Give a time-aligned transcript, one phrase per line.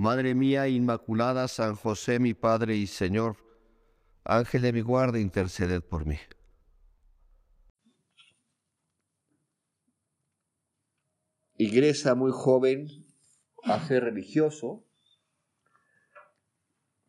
[0.00, 3.36] Madre mía Inmaculada, San José mi Padre y Señor,
[4.24, 6.16] Ángel de mi guarda, interceded por mí.
[11.58, 12.86] Ingresa muy joven
[13.62, 14.86] a ser religioso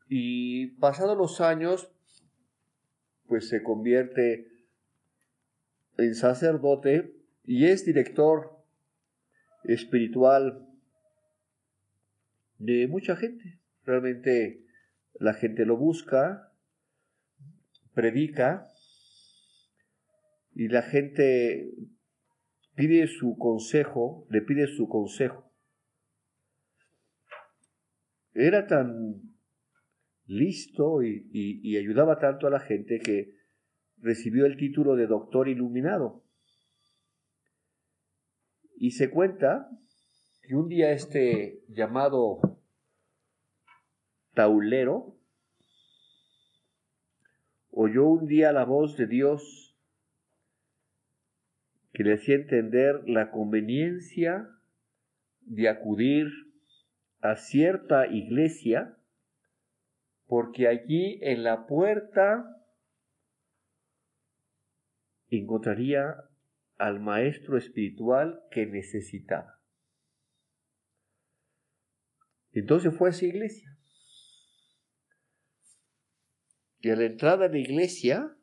[0.09, 1.89] y pasados los años,
[3.25, 4.51] pues se convierte
[5.97, 8.65] en sacerdote y es director
[9.63, 10.67] espiritual
[12.61, 13.59] de mucha gente.
[13.85, 14.63] Realmente
[15.19, 16.53] la gente lo busca,
[17.93, 18.67] predica
[20.53, 21.73] y la gente
[22.75, 25.51] pide su consejo, le pide su consejo.
[28.33, 29.21] Era tan
[30.27, 33.35] listo y, y, ayudaba tanto a la gente que
[33.97, 36.23] recibió el título de doctor iluminado.
[38.77, 39.69] Y se cuenta
[40.43, 42.50] que un día este llamado
[44.33, 45.17] taulero
[47.71, 49.77] oyó un día la voz de Dios
[51.93, 54.49] que le hacía entender la conveniencia
[55.41, 56.27] de acudir
[57.21, 58.97] a cierta iglesia
[60.25, 62.57] porque allí en la puerta
[65.27, 66.15] encontraría
[66.77, 69.59] al maestro espiritual que necesitaba.
[72.53, 73.77] Entonces fue a esa iglesia.
[76.81, 78.35] Y a la entrada de la iglesia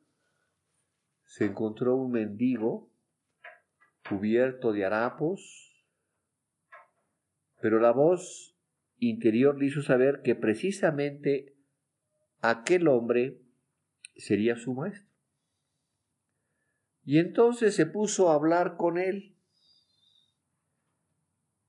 [1.24, 2.90] se encontró un mendigo
[4.08, 5.84] cubierto de harapos,
[7.60, 8.56] pero la voz
[8.98, 11.56] interior le hizo saber que precisamente
[12.40, 13.42] aquel hombre
[14.16, 15.08] sería su maestro.
[17.04, 19.34] Y entonces se puso a hablar con él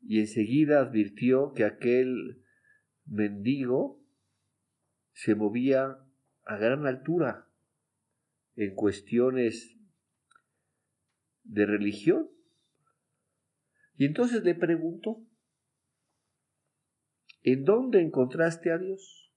[0.02, 2.44] y enseguida advirtió que aquel
[3.06, 4.02] mendigo
[5.14, 6.00] se movía
[6.50, 7.48] a gran altura
[8.56, 9.78] en cuestiones
[11.44, 12.28] de religión.
[13.98, 15.24] Y entonces le preguntó,
[17.44, 19.32] ¿en dónde encontraste a Dios?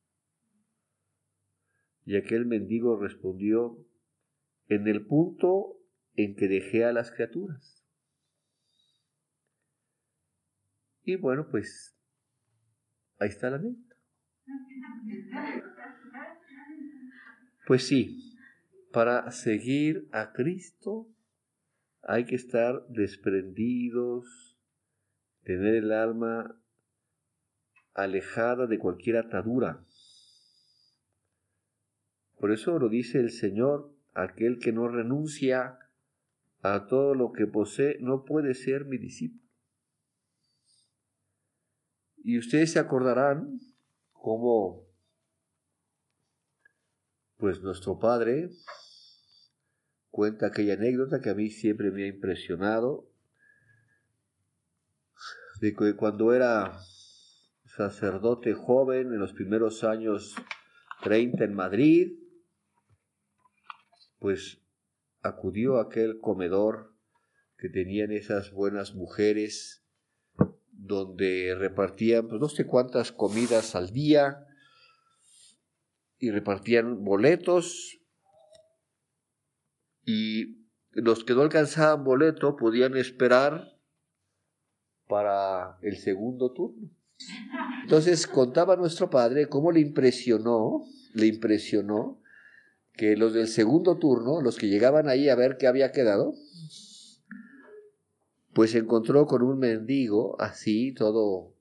[2.06, 3.78] Y aquel mendigo respondió,
[4.68, 5.78] en el punto
[6.14, 7.84] en que dejé a las criaturas.
[11.02, 11.94] Y bueno, pues
[13.18, 13.96] ahí está la meta.
[17.66, 18.36] Pues sí,
[18.92, 21.08] para seguir a Cristo
[22.02, 24.58] hay que estar desprendidos,
[25.44, 26.58] tener el alma
[27.94, 29.84] alejada de cualquier atadura.
[32.38, 35.78] Por eso lo dice el Señor, aquel que no renuncia
[36.60, 39.42] a todo lo que posee no puede ser mi discípulo.
[42.24, 43.60] Y ustedes se acordarán
[44.12, 44.86] cómo,
[47.42, 48.50] pues nuestro padre
[50.10, 53.10] cuenta aquella anécdota que a mí siempre me ha impresionado,
[55.60, 56.78] de que cuando era
[57.64, 60.36] sacerdote joven, en los primeros años
[61.02, 62.12] 30 en Madrid,
[64.20, 64.62] pues
[65.20, 66.94] acudió a aquel comedor
[67.58, 69.84] que tenían esas buenas mujeres
[70.70, 74.46] donde repartían pues, no sé cuántas comidas al día
[76.22, 77.98] y repartían boletos
[80.04, 83.76] y los que no alcanzaban boleto podían esperar
[85.08, 86.88] para el segundo turno.
[87.82, 92.22] Entonces contaba nuestro padre cómo le impresionó, le impresionó
[92.92, 96.34] que los del segundo turno, los que llegaban ahí a ver qué había quedado,
[98.54, 101.51] pues se encontró con un mendigo así, todo,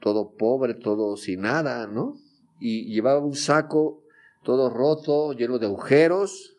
[0.00, 2.16] todo pobre, todo sin nada, ¿no?
[2.58, 4.02] Y llevaba un saco
[4.42, 6.56] todo roto, lleno de agujeros,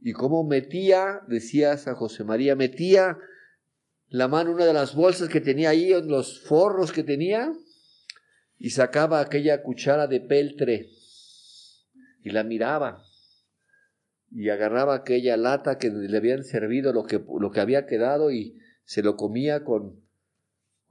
[0.00, 3.18] y cómo metía, decía San José María, metía
[4.08, 7.52] la mano en una de las bolsas que tenía ahí, en los forros que tenía,
[8.58, 10.90] y sacaba aquella cuchara de peltre,
[12.22, 13.02] y la miraba.
[14.30, 18.58] Y agarraba aquella lata que le habían servido lo que, lo que había quedado y
[18.84, 20.00] se lo comía con,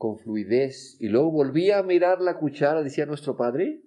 [0.01, 0.97] con fluidez.
[0.99, 3.83] Y luego volvía a mirar la cuchara, decía nuestro padre,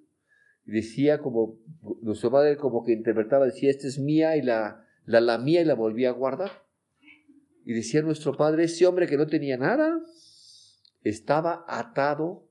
[0.64, 1.58] y decía como,
[2.02, 5.74] nuestro padre como que interpretaba, decía, esta es mía y la, la lamía y la
[5.74, 6.52] volvía a guardar.
[7.64, 10.00] Y decía nuestro padre, ese hombre que no tenía nada,
[11.02, 12.48] estaba atado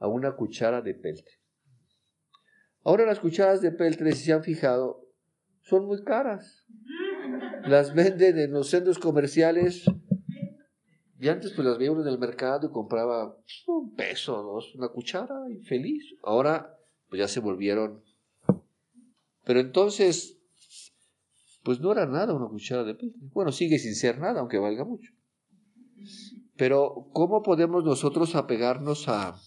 [0.00, 1.34] a una cuchara de peltre.
[2.82, 5.06] Ahora las cucharas de peltre, si se han fijado,
[5.62, 6.64] son muy caras.
[7.66, 9.84] Las venden en los centros comerciales.
[11.20, 13.36] Y antes pues las veía uno en el mercado y compraba
[13.66, 16.14] un peso, dos, una cuchara y feliz.
[16.22, 16.78] Ahora
[17.08, 18.02] pues ya se volvieron.
[19.44, 20.38] Pero entonces
[21.62, 23.20] pues no era nada una cuchara de peltre.
[23.32, 25.12] Bueno, sigue sin ser nada, aunque valga mucho.
[26.56, 29.40] Pero, ¿cómo podemos nosotros apegarnos a,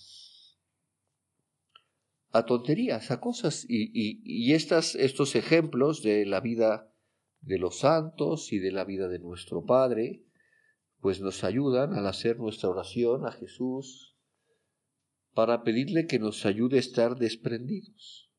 [2.31, 3.65] a tonterías, a cosas?
[3.67, 3.89] Y,
[4.23, 6.93] y, estas, estos ejemplos de la vida
[7.41, 10.23] de los santos y de la vida de nuestro Padre,
[11.01, 14.17] pues nos ayudan al hacer nuestra oración a Jesús
[15.33, 18.31] para pedirle que nos ayude a estar desprendidos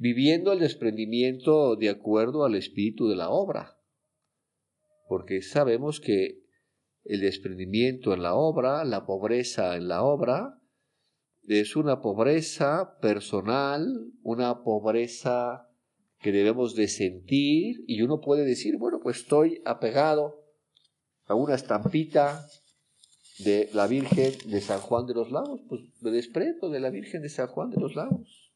[0.00, 3.78] viviendo el desprendimiento de acuerdo al espíritu de la obra,
[5.06, 6.40] porque sabemos que
[7.04, 10.58] el desprendimiento en la obra, la pobreza en la obra,
[11.42, 13.86] es una pobreza personal,
[14.22, 15.68] una pobreza
[16.18, 20.39] que debemos de sentir y uno puede decir, bueno, pues estoy apegado
[21.30, 22.44] a una estampita
[23.38, 27.22] de la Virgen de San Juan de los Lagos, pues me desprendo de la Virgen
[27.22, 28.52] de San Juan de los Lagos.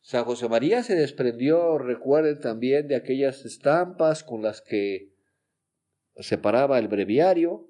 [0.00, 5.14] San José María se desprendió, recuerden también, de aquellas estampas con las que
[6.16, 7.68] separaba el breviario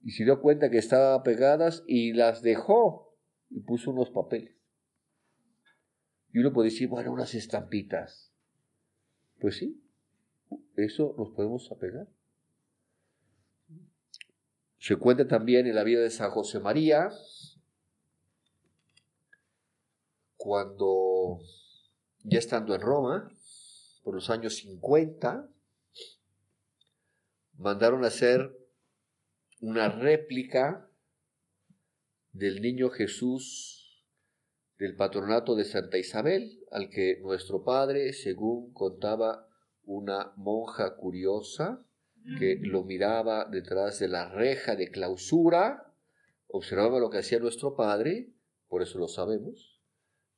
[0.00, 3.18] y se dio cuenta que estaban pegadas y las dejó
[3.50, 4.54] y puso unos papeles.
[6.32, 8.32] Y uno puede decir, bueno, unas estampitas.
[9.40, 9.82] Pues sí,
[10.76, 12.06] eso nos podemos apegar.
[14.84, 17.08] Se cuenta también en la vida de San José María,
[20.36, 21.38] cuando
[22.22, 23.32] ya estando en Roma,
[24.02, 25.48] por los años 50,
[27.56, 28.54] mandaron a hacer
[29.62, 30.86] una réplica
[32.32, 34.04] del niño Jesús
[34.76, 39.48] del patronato de Santa Isabel, al que nuestro padre, según contaba
[39.84, 41.82] una monja curiosa,
[42.38, 45.92] que lo miraba detrás de la reja de clausura,
[46.48, 48.32] observaba lo que hacía nuestro padre,
[48.68, 49.80] por eso lo sabemos,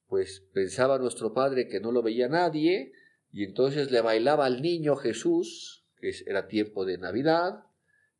[0.08, 2.92] pues pensaba nuestro padre que no lo veía nadie,
[3.32, 7.64] y entonces le bailaba al niño Jesús, que era tiempo de Navidad,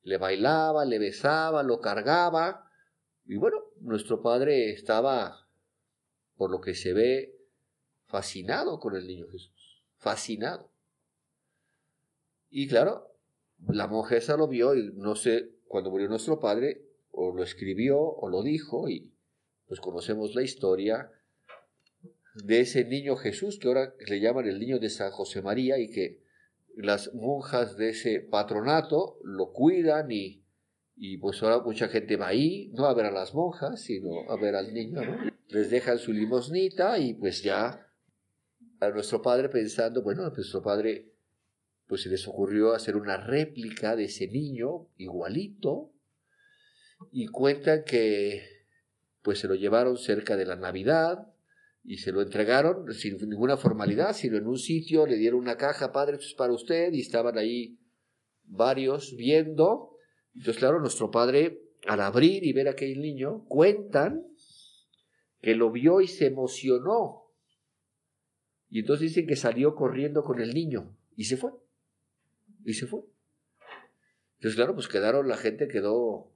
[0.02, 2.70] le bailaba, le besaba, lo cargaba,
[3.24, 5.48] y bueno, nuestro padre estaba,
[6.36, 7.36] por lo que se ve,
[8.04, 10.70] fascinado con el niño Jesús, fascinado.
[12.48, 13.15] Y claro,
[13.68, 17.98] la monja esa lo vio y no sé, cuando murió nuestro padre, o lo escribió
[17.98, 19.12] o lo dijo, y
[19.66, 21.10] pues conocemos la historia,
[22.44, 25.90] de ese niño Jesús, que ahora le llaman el niño de San José María, y
[25.90, 26.22] que
[26.76, 30.44] las monjas de ese patronato lo cuidan y,
[30.94, 34.36] y pues ahora mucha gente va ahí, no a ver a las monjas, sino a
[34.36, 35.16] ver al niño, ¿no?
[35.48, 37.86] Les dejan su limosnita y pues ya
[38.80, 41.15] a nuestro padre pensando, bueno, a nuestro padre
[41.86, 45.92] pues se les ocurrió hacer una réplica de ese niño igualito
[47.12, 48.42] y cuentan que
[49.22, 51.32] pues se lo llevaron cerca de la Navidad
[51.84, 55.92] y se lo entregaron sin ninguna formalidad, sino en un sitio le dieron una caja,
[55.92, 57.78] padre, esto es para usted, y estaban ahí
[58.42, 59.96] varios viendo.
[60.34, 64.26] Entonces, claro, nuestro padre, al abrir y ver a aquel niño, cuentan
[65.40, 67.32] que lo vio y se emocionó.
[68.68, 71.52] Y entonces dicen que salió corriendo con el niño y se fue.
[72.66, 73.00] Y se fue.
[74.34, 76.30] Entonces, claro, pues quedaron, la gente quedó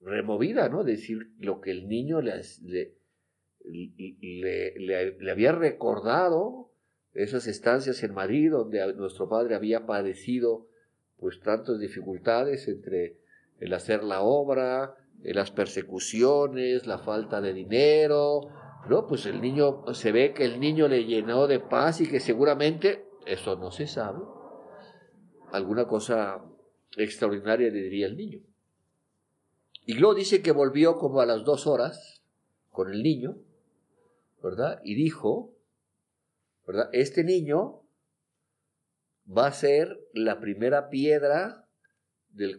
[0.00, 0.84] removida, ¿no?
[0.84, 2.94] Decir lo que el niño le, le
[3.64, 6.70] le, había recordado
[7.12, 10.68] esas estancias en Madrid donde nuestro padre había padecido
[11.18, 13.18] pues tantas dificultades entre
[13.60, 18.42] el hacer la obra, las persecuciones, la falta de dinero,
[18.88, 19.06] ¿no?
[19.06, 23.06] Pues el niño, se ve que el niño le llenó de paz y que seguramente,
[23.26, 24.18] eso no se sabe,
[25.54, 26.44] alguna cosa
[26.96, 28.40] extraordinaria le diría el niño.
[29.86, 32.22] Y luego dice que volvió como a las dos horas
[32.70, 33.36] con el niño,
[34.42, 34.80] ¿verdad?
[34.82, 35.54] Y dijo,
[36.66, 36.90] ¿verdad?
[36.92, 37.82] Este niño
[39.26, 41.68] va a ser la primera piedra
[42.30, 42.56] del,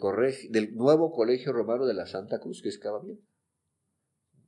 [0.50, 3.20] del nuevo colegio romano de la Santa Cruz, que es bien.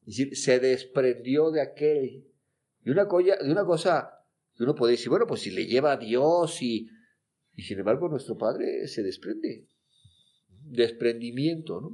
[0.06, 2.26] Es decir, se desprendió de aquel.
[2.86, 4.18] Y una, de una cosa
[4.60, 6.90] uno puede decir, bueno, pues si le lleva a Dios y,
[7.58, 9.66] y sin embargo nuestro Padre se desprende.
[10.64, 11.92] Desprendimiento, ¿no?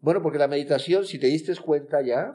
[0.00, 2.32] Bueno, porque la meditación, si te diste cuenta ya,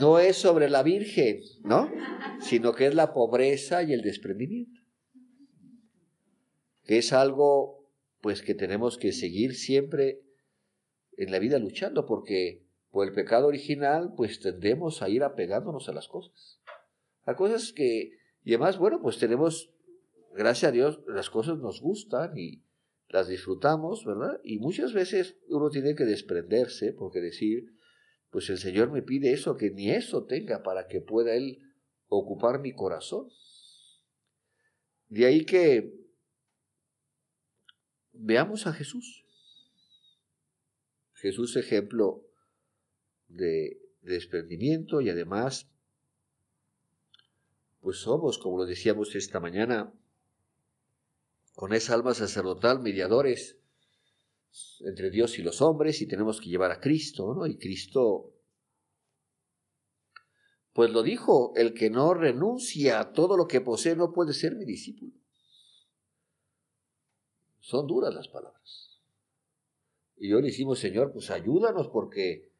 [0.00, 1.90] no es sobre la Virgen, ¿no?
[2.40, 4.80] Sino que es la pobreza y el desprendimiento.
[6.84, 7.88] Que es algo,
[8.20, 10.22] pues, que tenemos que seguir siempre
[11.16, 15.92] en la vida luchando, porque por el pecado original, pues tendemos a ir apegándonos a
[15.92, 16.60] las cosas.
[17.26, 19.70] A cosas que, y además, bueno, pues tenemos,
[20.36, 22.62] gracias a Dios, las cosas nos gustan y
[23.08, 24.40] las disfrutamos, ¿verdad?
[24.44, 27.74] Y muchas veces uno tiene que desprenderse, porque decir,
[28.30, 31.58] pues el Señor me pide eso, que ni eso tenga para que pueda Él
[32.08, 33.28] ocupar mi corazón.
[35.08, 35.94] De ahí que
[38.12, 39.24] veamos a Jesús.
[41.14, 42.24] Jesús ejemplo
[43.28, 45.68] de, desprendimiento y además,
[47.80, 49.92] pues somos, como lo decíamos esta mañana,
[51.56, 53.58] con esa alma sacerdotal, mediadores
[54.80, 57.46] entre Dios y los hombres, y tenemos que llevar a Cristo, ¿no?
[57.46, 58.34] Y Cristo,
[60.74, 64.54] pues lo dijo, el que no renuncia a todo lo que posee no puede ser
[64.54, 65.12] mi discípulo.
[67.60, 69.00] Son duras las palabras.
[70.16, 72.52] Y yo le decimos, Señor, pues ayúdanos porque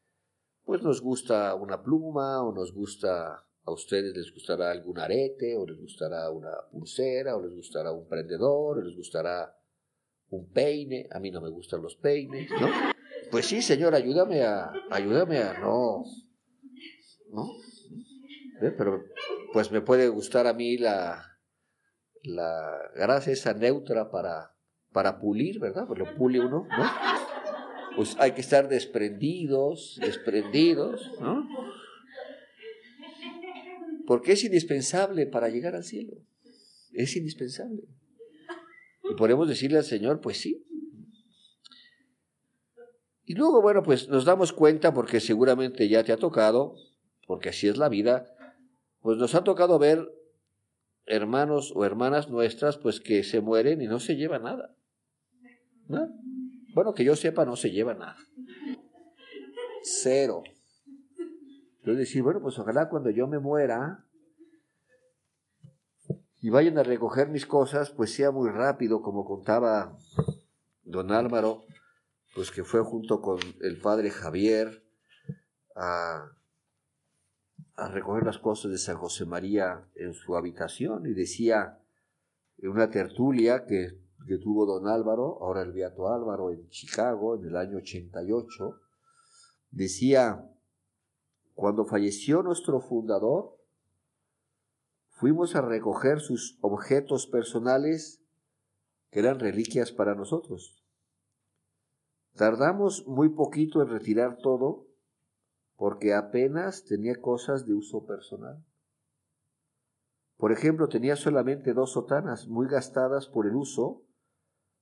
[0.65, 5.65] pues nos gusta una pluma o nos gusta, a ustedes les gustará algún arete o
[5.67, 9.53] les gustará una pulsera o les gustará un prendedor o les gustará
[10.29, 11.09] un peine.
[11.11, 12.69] A mí no me gustan los peines, ¿no?
[13.29, 16.05] Pues sí, Señor, ayúdame a, ayúdame a no,
[17.29, 17.51] ¿no?
[18.61, 18.73] ¿Eh?
[18.77, 19.03] Pero
[19.51, 21.21] pues me puede gustar a mí la,
[22.23, 24.55] la grasa esa neutra para,
[24.93, 25.87] para pulir, ¿verdad?
[25.87, 26.85] Pues lo pule uno, ¿no?
[27.97, 31.47] pues hay que estar desprendidos, desprendidos, ¿no?
[34.07, 36.13] Porque es indispensable para llegar al cielo.
[36.93, 37.83] Es indispensable.
[39.03, 40.65] Y podemos decirle al Señor, pues sí.
[43.25, 46.75] Y luego, bueno, pues nos damos cuenta, porque seguramente ya te ha tocado,
[47.27, 48.33] porque así es la vida,
[49.01, 50.09] pues nos ha tocado ver
[51.05, 54.73] hermanos o hermanas nuestras, pues que se mueren y no se lleva nada.
[55.89, 56.07] ¿No?
[56.73, 58.17] Bueno, que yo sepa, no se lleva nada.
[59.83, 60.43] Cero.
[61.87, 64.05] Entonces decir, bueno, pues ojalá cuando yo me muera
[66.41, 69.97] y vayan a recoger mis cosas, pues sea muy rápido, como contaba
[70.83, 71.63] don Álvaro,
[72.35, 74.83] pues que fue junto con el padre Javier
[75.77, 76.29] a,
[77.77, 81.05] a recoger las cosas de San José María en su habitación.
[81.05, 81.79] Y decía
[82.57, 87.45] en una tertulia que que tuvo don Álvaro, ahora el Beato Álvaro, en Chicago en
[87.45, 88.77] el año 88,
[89.71, 90.43] decía,
[91.57, 93.57] cuando falleció nuestro fundador,
[95.09, 98.23] fuimos a recoger sus objetos personales
[99.09, 100.85] que eran reliquias para nosotros.
[102.35, 104.85] Tardamos muy poquito en retirar todo
[105.77, 108.63] porque apenas tenía cosas de uso personal.
[110.37, 114.03] Por ejemplo, tenía solamente dos sotanas muy gastadas por el uso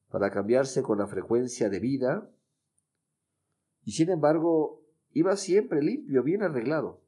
[0.10, 2.30] para cambiarse con la frecuencia de vida,
[3.86, 4.85] y sin embargo
[5.16, 7.02] iba siempre limpio, bien arreglado.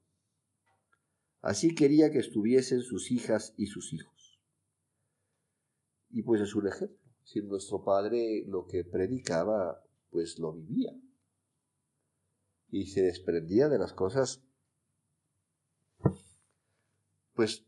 [1.42, 4.42] Así quería que estuviesen sus hijas y sus hijos.
[6.10, 6.98] Y pues es un ejemplo.
[7.24, 10.94] Si nuestro padre lo que predicaba, pues lo vivía.
[12.70, 14.42] Y se desprendía de las cosas,
[17.34, 17.66] pues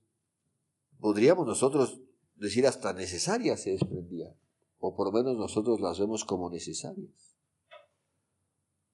[0.99, 2.01] podríamos nosotros
[2.35, 4.33] decir hasta necesarias se desprendía
[4.79, 7.35] o por lo menos nosotros las vemos como necesarias.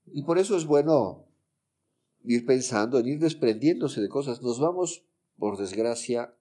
[0.07, 1.27] Y por eso es bueno
[2.25, 4.41] ir pensando en ir desprendiéndose de cosas.
[4.41, 5.05] Nos vamos,
[5.38, 6.36] por desgracia,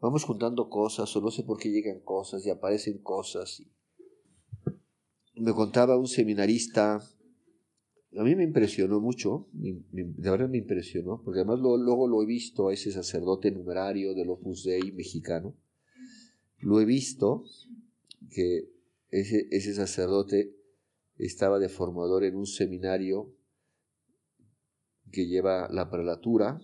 [0.00, 3.62] vamos juntando cosas o no sé por qué llegan cosas y aparecen cosas.
[5.34, 11.40] Y me contaba un seminarista, a mí me impresionó mucho, de verdad me impresionó, porque
[11.40, 15.54] además luego lo he visto a ese sacerdote numerario del Opus Dei mexicano,
[16.58, 17.44] lo he visto
[18.30, 18.70] que
[19.10, 20.54] ese, ese sacerdote
[21.16, 23.32] estaba de formador en un seminario
[25.12, 26.60] que lleva la prelatura,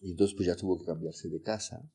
[0.00, 1.90] y entonces pues ya tuvo que cambiarse de casa.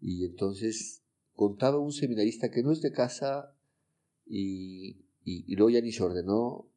[0.00, 1.02] Y entonces
[1.34, 3.54] contaba un seminarista que no es de casa
[4.26, 6.68] y, y, y luego ya ni se ordenó,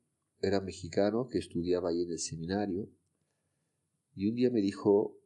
[0.41, 2.89] era mexicano, que estudiaba ahí en el seminario.
[4.15, 5.17] Y un día me dijo,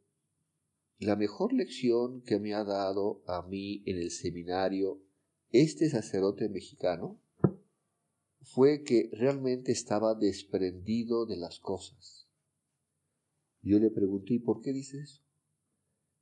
[1.00, 5.02] la mejor lección que me ha dado a mí en el seminario
[5.52, 7.20] este sacerdote mexicano
[8.42, 12.28] fue que realmente estaba desprendido de las cosas.
[13.62, 15.24] Yo le pregunté, ¿y por qué dices eso?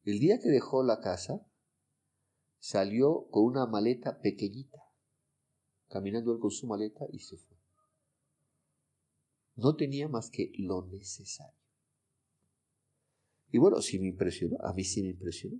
[0.03, 1.45] El día que dejó la casa,
[2.59, 4.79] salió con una maleta pequeñita,
[5.87, 7.57] caminando él con su maleta y se fue.
[9.55, 11.59] no tenía más que lo necesario.
[13.51, 15.59] Y bueno, sí me impresionó, a mí sí me impresionó.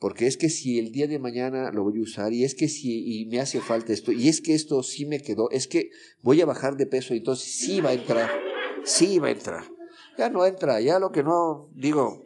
[0.00, 2.68] Porque es que si el día de mañana lo voy a usar, y es que
[2.68, 5.90] si y me hace falta esto, y es que esto sí me quedó, es que
[6.22, 8.30] voy a bajar de peso, entonces sí va a entrar,
[8.82, 9.64] sí va a entrar.
[10.16, 12.24] Ya no entra, ya lo que no, digo,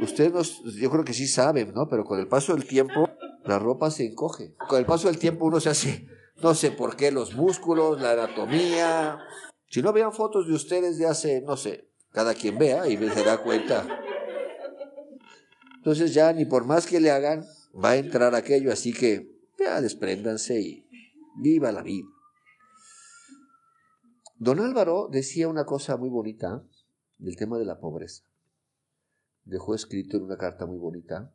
[0.00, 1.88] ustedes yo creo que sí saben, ¿no?
[1.88, 3.10] Pero con el paso del tiempo,
[3.44, 4.54] la ropa se encoge.
[4.68, 6.06] Con el paso del tiempo uno se hace,
[6.40, 9.18] no sé por qué, los músculos, la anatomía.
[9.68, 13.24] Si no vean fotos de ustedes de hace, no sé, cada quien vea y se
[13.24, 14.05] da cuenta.
[15.86, 19.80] Entonces ya ni por más que le hagan, va a entrar aquello, así que ya
[19.80, 20.84] despréndanse y
[21.40, 22.08] viva la vida.
[24.36, 26.64] Don Álvaro decía una cosa muy bonita
[27.18, 28.24] del tema de la pobreza.
[29.44, 31.32] Dejó escrito en una carta muy bonita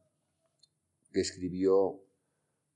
[1.13, 2.03] que escribió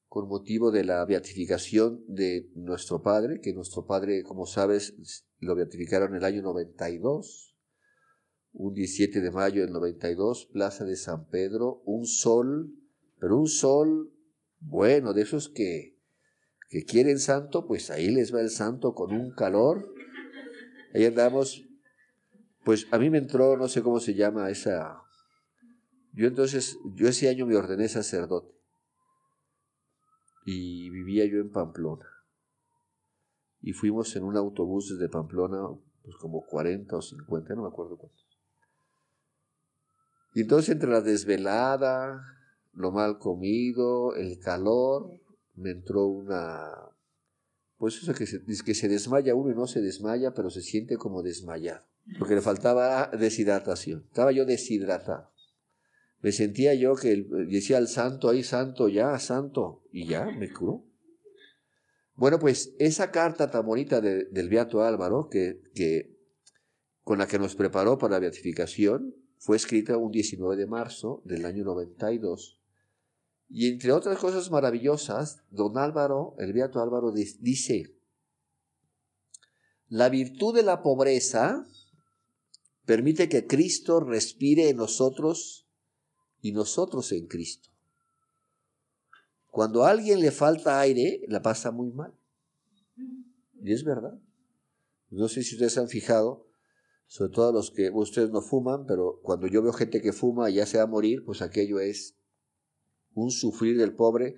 [0.07, 6.11] con motivo de la beatificación de nuestro Padre, que nuestro Padre, como sabes, lo beatificaron
[6.11, 7.54] en el año 92
[8.57, 12.73] un 17 de mayo del 92, Plaza de San Pedro, un sol,
[13.19, 14.13] pero un sol
[14.59, 15.99] bueno, de esos que,
[16.69, 19.93] que quieren santo, pues ahí les va el santo con un calor.
[20.93, 21.67] Ahí andamos,
[22.63, 25.01] pues a mí me entró, no sé cómo se llama esa...
[26.13, 28.55] Yo entonces, yo ese año me ordené sacerdote
[30.45, 32.05] y vivía yo en Pamplona.
[33.59, 35.57] Y fuimos en un autobús desde Pamplona,
[36.03, 38.24] pues como 40 o 50, no me acuerdo cuánto.
[40.35, 42.21] Y entonces entre la desvelada,
[42.73, 45.09] lo mal comido, el calor,
[45.55, 46.71] me entró una...
[47.77, 50.97] Pues eso que se, que se desmaya uno y no se desmaya, pero se siente
[50.97, 51.85] como desmayado.
[52.19, 54.03] Porque le faltaba deshidratación.
[54.09, 55.31] Estaba yo deshidratado.
[56.19, 60.83] Me sentía yo que decía al santo, ahí santo, ya, santo, y ya, me curó.
[62.15, 66.17] Bueno, pues esa carta tan bonita del Beato Álvaro, que, que,
[67.03, 71.45] con la que nos preparó para la beatificación, fue escrita un 19 de marzo del
[71.45, 72.59] año 92.
[73.47, 77.95] Y entre otras cosas maravillosas, don Álvaro, el Beato Álvaro, dice,
[79.87, 81.63] la virtud de la pobreza
[82.85, 85.67] permite que Cristo respire en nosotros
[86.41, 87.69] y nosotros en Cristo.
[89.51, 92.15] Cuando a alguien le falta aire, la pasa muy mal.
[93.61, 94.19] Y es verdad.
[95.11, 96.47] No sé si ustedes han fijado,
[97.07, 100.55] sobre todo los que ustedes no fuman, pero cuando yo veo gente que fuma y
[100.55, 102.17] ya se va a morir, pues aquello es
[103.13, 104.37] un sufrir del pobre.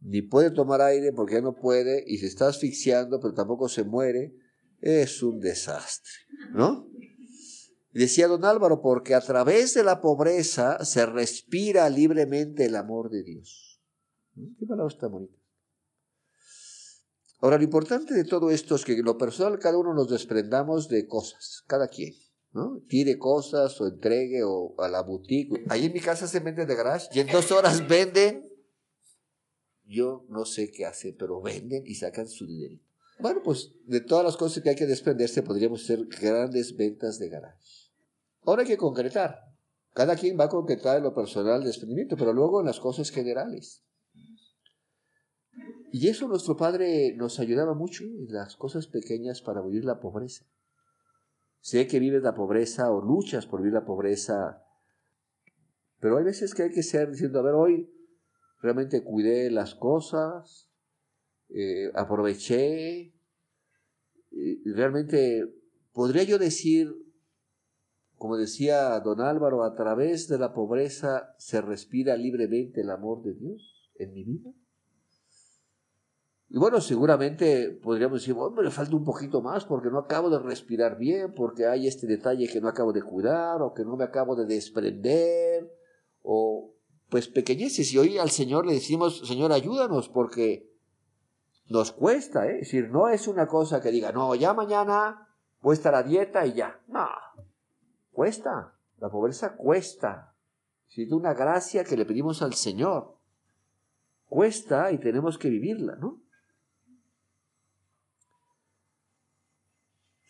[0.00, 3.84] Ni puede tomar aire porque ya no puede y se está asfixiando, pero tampoco se
[3.84, 4.34] muere.
[4.80, 6.10] Es un desastre,
[6.54, 6.88] ¿no?
[7.92, 13.22] Decía don Álvaro, porque a través de la pobreza se respira libremente el amor de
[13.22, 13.80] Dios.
[14.34, 15.36] ¿Qué palabra está bonita?
[17.42, 20.88] Ahora, lo importante de todo esto es que en lo personal cada uno nos desprendamos
[20.88, 22.14] de cosas, cada quien,
[22.52, 22.80] ¿no?
[22.88, 25.64] Tire cosas o entregue o a la boutique.
[25.68, 28.48] Ahí en mi casa se vende de garage y en dos horas venden.
[29.84, 32.80] Yo no sé qué hace, pero venden y sacan su dinero.
[33.18, 37.28] Bueno, pues de todas las cosas que hay que desprenderse podríamos hacer grandes ventas de
[37.28, 37.90] garage.
[38.44, 39.40] Ahora hay que concretar.
[39.94, 43.10] Cada quien va a concretar en lo personal el desprendimiento, pero luego en las cosas
[43.10, 43.82] generales.
[45.94, 50.46] Y eso nuestro Padre nos ayudaba mucho en las cosas pequeñas para vivir la pobreza.
[51.60, 54.64] Sé que vives la pobreza o luchas por vivir la pobreza,
[56.00, 57.92] pero hay veces que hay que ser diciendo, a ver, hoy
[58.62, 60.70] realmente cuidé las cosas,
[61.50, 63.12] eh, aproveché,
[64.64, 65.44] realmente
[65.92, 66.90] podría yo decir,
[68.16, 73.34] como decía don Álvaro, a través de la pobreza se respira libremente el amor de
[73.34, 74.54] Dios en mi vida.
[76.54, 80.38] Y bueno, seguramente podríamos decir, bueno, me falta un poquito más porque no acabo de
[80.38, 84.04] respirar bien, porque hay este detalle que no acabo de cuidar o que no me
[84.04, 85.72] acabo de desprender,
[86.20, 86.74] o
[87.08, 87.90] pues pequeñeces.
[87.94, 90.70] Y hoy al Señor le decimos, Señor, ayúdanos porque
[91.70, 92.56] nos cuesta, ¿eh?
[92.56, 95.26] Es decir, no es una cosa que diga, no, ya mañana
[95.62, 96.82] voy a estar a dieta y ya.
[96.86, 97.08] No,
[98.10, 98.74] cuesta.
[98.98, 100.34] La pobreza cuesta.
[100.94, 103.16] Es una gracia que le pedimos al Señor.
[104.26, 106.21] Cuesta y tenemos que vivirla, ¿no?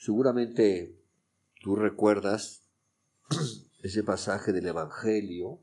[0.02, 1.00] Seguramente
[1.62, 2.68] tú recuerdas
[3.84, 5.60] ese pasaje del Evangelio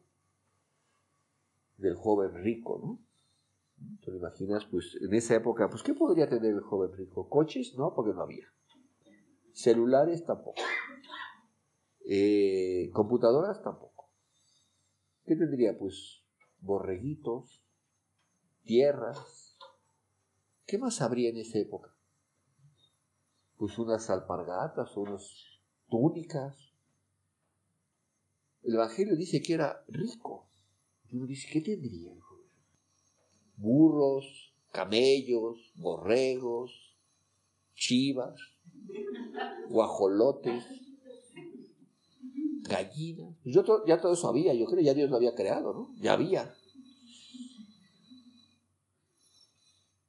[1.76, 3.98] del joven rico, ¿no?
[4.00, 4.64] ¿Te imaginas?
[4.64, 7.28] Pues en esa época, pues ¿qué podría tener el joven rico?
[7.28, 7.76] ¿Coches?
[7.78, 8.48] No, porque no había.
[9.52, 10.62] Celulares tampoco.
[12.12, 14.10] Eh, computadoras tampoco.
[15.26, 15.78] ¿Qué tendría?
[15.78, 16.24] Pues
[16.62, 17.62] borreguitos,
[18.64, 19.58] tierras.
[20.66, 21.94] ¿Qué más habría en esa época?
[23.60, 25.36] Pues unas alpargatas, unas
[25.90, 26.56] túnicas.
[28.64, 30.48] El Evangelio dice que era rico.
[31.10, 32.14] Y uno dice, ¿qué tendría?
[33.58, 36.72] Burros, camellos, borregos,
[37.76, 38.40] chivas,
[39.68, 40.64] guajolotes,
[42.64, 43.36] gallinas.
[43.44, 45.94] Pues yo ya todo eso había, yo creo, ya Dios lo había creado, ¿no?
[46.00, 46.56] Ya había.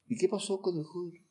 [0.06, 1.29] ¿Y qué pasó con el joven?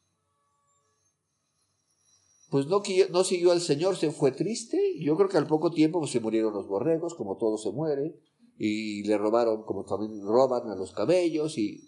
[2.49, 2.81] Pues no,
[3.11, 4.77] no siguió al Señor, se fue triste.
[4.99, 8.15] Yo creo que al poco tiempo pues, se murieron los borregos, como todo se muere,
[8.57, 11.57] y le robaron, como también roban a los cabellos.
[11.57, 11.83] Y,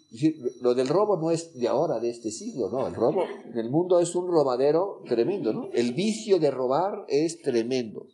[0.60, 2.86] lo del robo no es de ahora, de este siglo, no.
[2.86, 5.68] El robo en el mundo es un robadero tremendo, ¿no?
[5.72, 8.06] El vicio de robar es tremendo.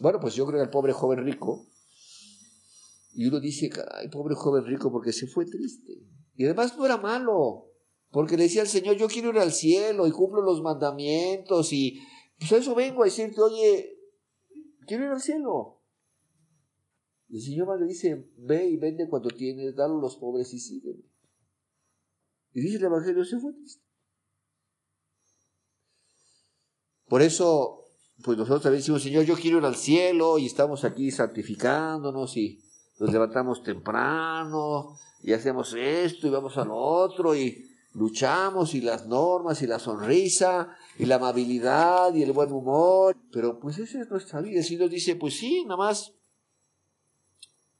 [0.00, 1.66] Bueno, pues yo creo que el pobre joven rico,
[3.14, 5.92] y uno dice, ay, pobre joven rico, porque se fue triste.
[6.36, 7.70] Y además no era malo.
[8.14, 12.00] Porque le decía al Señor, yo quiero ir al cielo y cumplo los mandamientos y
[12.38, 13.98] pues eso vengo a decirte, oye,
[14.86, 15.80] quiero ir al cielo.
[17.28, 21.02] El Señor le dice, ve y vende cuando tienes, dalo a los pobres y sígueme.
[22.52, 23.82] Y dice el Evangelio, se fue triste.
[27.08, 27.82] Por eso,
[28.22, 32.60] pues nosotros también decimos, Señor, yo quiero ir al cielo y estamos aquí santificándonos y
[33.00, 39.06] nos levantamos temprano y hacemos esto y vamos a lo otro y luchamos y las
[39.06, 44.10] normas y la sonrisa y la amabilidad y el buen humor, pero pues esa es
[44.10, 44.58] nuestra vida.
[44.58, 46.12] El Señor dice, pues sí, nada más,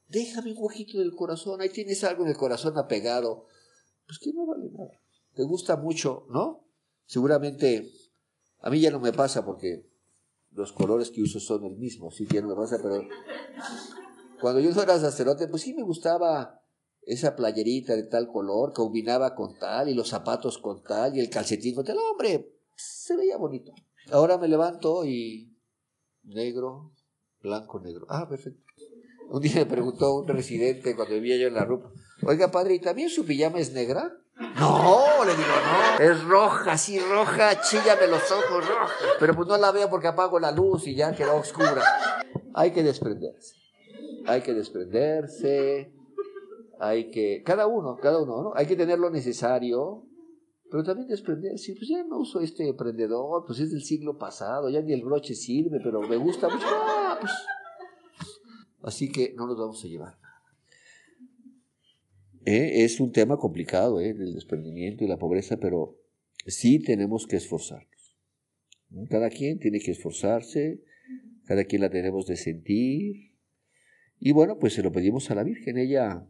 [0.09, 3.47] déjame un huequito del corazón, ahí tienes algo en el corazón apegado,
[4.07, 5.01] pues que no vale nada.
[5.35, 6.65] Te gusta mucho, ¿no?
[7.07, 7.91] Seguramente,
[8.61, 9.91] a mí ya no me pasa porque
[10.53, 13.03] los colores que uso son el mismo, sí que no me pasa, pero
[14.41, 16.64] cuando yo era sacerdote, pues sí me gustaba
[17.07, 21.31] esa playerita de tal color combinaba con tal y los zapatos con tal y el
[21.31, 21.99] calcetín con tal.
[21.99, 23.73] Hombre, se veía bonito.
[24.11, 25.55] Ahora me levanto y
[26.23, 26.93] negro,
[27.41, 28.07] blanco, negro.
[28.09, 28.63] Ah, perfecto.
[29.31, 31.91] Un día me preguntó un residente cuando vivía yo en la rupa,
[32.27, 34.13] oiga padre, ¿y también su pijama es negra?
[34.37, 38.95] No, le digo, no, es roja, sí, roja, chíllame los ojos, roja.
[39.19, 41.83] Pero pues no la veo porque apago la luz y ya quedó oscura.
[42.53, 43.55] Hay que desprenderse,
[44.27, 45.93] hay que desprenderse,
[46.81, 48.53] hay que, cada uno, cada uno, ¿no?
[48.55, 50.07] Hay que tener lo necesario,
[50.71, 51.75] pero también desprenderse.
[51.75, 55.35] Pues ya no uso este emprendedor, pues es del siglo pasado, ya ni el broche
[55.35, 56.67] sirve, pero me gusta mucho.
[56.69, 57.33] Ah, pues.
[58.83, 60.19] Así que no nos vamos a llevar
[62.45, 62.85] ¿Eh?
[62.85, 64.11] Es un tema complicado, ¿eh?
[64.11, 65.97] El desprendimiento y la pobreza, pero
[66.47, 68.19] sí tenemos que esforzarnos.
[69.09, 70.83] Cada quien tiene que esforzarse,
[71.47, 73.33] cada quien la tenemos de sentir.
[74.21, 75.79] Y bueno, pues se lo pedimos a la Virgen.
[75.79, 76.29] Ella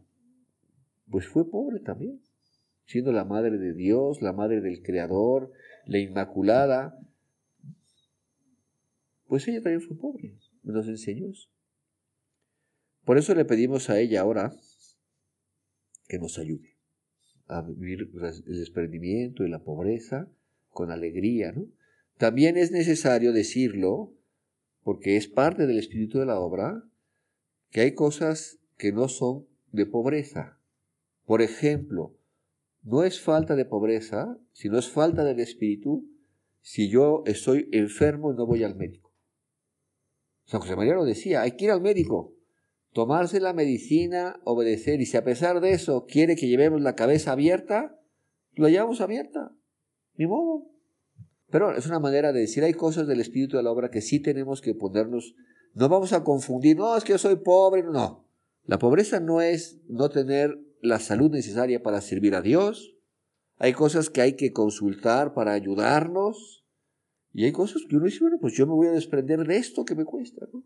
[1.09, 2.21] pues fue pobre también,
[2.85, 5.51] siendo la madre de Dios, la madre del Creador,
[5.85, 6.99] la Inmaculada,
[9.27, 11.31] pues ella también fue pobre, nos enseñó
[13.03, 14.53] Por eso le pedimos a ella ahora
[16.07, 16.75] que nos ayude
[17.47, 20.27] a vivir el desprendimiento y la pobreza
[20.69, 21.67] con alegría, ¿no?
[22.17, 24.13] También es necesario decirlo,
[24.83, 26.83] porque es parte del espíritu de la obra,
[27.71, 30.59] que hay cosas que no son de pobreza,
[31.25, 32.15] por ejemplo,
[32.83, 36.07] no es falta de pobreza, sino es falta del espíritu
[36.61, 39.13] si yo estoy enfermo y no voy al médico.
[40.45, 42.35] San José María lo decía, hay que ir al médico,
[42.93, 47.31] tomarse la medicina, obedecer, y si a pesar de eso quiere que llevemos la cabeza
[47.31, 47.99] abierta,
[48.53, 49.51] lo llevamos abierta,
[50.15, 50.67] ni modo.
[51.49, 54.19] Pero es una manera de decir, hay cosas del espíritu de la obra que sí
[54.19, 55.35] tenemos que ponernos,
[55.73, 58.27] no vamos a confundir, no, es que yo soy pobre, no.
[58.63, 62.95] La pobreza no es no tener la salud necesaria para servir a Dios,
[63.57, 66.65] hay cosas que hay que consultar para ayudarnos,
[67.33, 69.83] y hay cosas que uno dice, bueno, pues yo me voy a desprender de esto
[69.83, 70.63] que me cuesta, ¿no?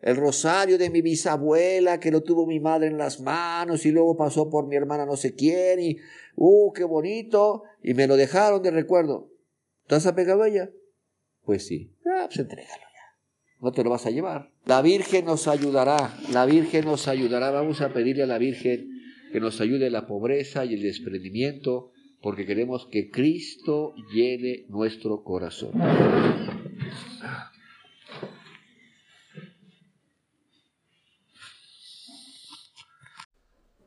[0.00, 4.16] El rosario de mi bisabuela que lo tuvo mi madre en las manos y luego
[4.16, 5.96] pasó por mi hermana no sé quién y,
[6.36, 9.30] uh, qué bonito, y me lo dejaron de recuerdo.
[9.82, 10.70] ¿Estás apegado a ella?
[11.44, 11.94] Pues sí.
[12.06, 13.60] Ah, pues entrégalo ya.
[13.60, 14.52] No te lo vas a llevar.
[14.64, 17.50] La Virgen nos ayudará, la Virgen nos ayudará.
[17.50, 18.95] Vamos a pedirle a la Virgen
[19.32, 25.72] que nos ayude la pobreza y el desprendimiento, porque queremos que Cristo llene nuestro corazón.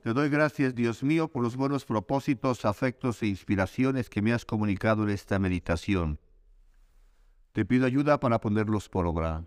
[0.04, 4.46] Te doy gracias, Dios mío, por los buenos propósitos, afectos e inspiraciones que me has
[4.46, 6.20] comunicado en esta meditación.
[7.52, 9.46] Te pido ayuda para ponerlos por obra.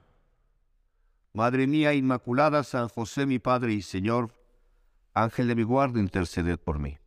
[1.33, 4.35] Madre mía Inmaculada, San José, mi Padre y Señor,
[5.15, 6.99] Ángel de mi guarda, interceded por mí.